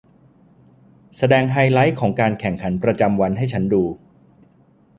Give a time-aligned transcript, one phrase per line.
[1.17, 3.83] แสดงไฮไลท์ของการแข่งขันประจำวันให้ฉันดู